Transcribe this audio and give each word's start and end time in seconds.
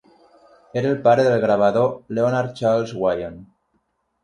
Era 0.81 0.89
el 0.91 0.95
pare 1.07 1.25
del 1.27 1.43
gravador 1.43 1.93
Leonard 2.19 2.59
Charles 2.63 2.97
Wyon. 3.05 3.39